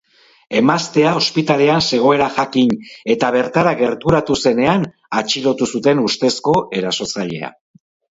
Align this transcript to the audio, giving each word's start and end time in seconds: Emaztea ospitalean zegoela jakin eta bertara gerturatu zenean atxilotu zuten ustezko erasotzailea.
Emaztea 0.59 1.09
ospitalean 1.17 1.83
zegoela 1.97 2.29
jakin 2.37 2.71
eta 3.15 3.29
bertara 3.35 3.73
gerturatu 3.81 4.37
zenean 4.47 4.87
atxilotu 5.21 5.69
zuten 5.77 6.03
ustezko 6.07 6.55
erasotzailea. 6.81 7.53